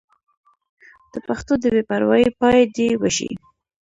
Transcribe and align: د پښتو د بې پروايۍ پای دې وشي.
د 1.11 1.13
پښتو 1.27 1.53
د 1.61 1.63
بې 1.73 1.81
پروايۍ 1.89 2.27
پای 2.39 2.59
دې 2.75 2.89
وشي. 3.01 3.31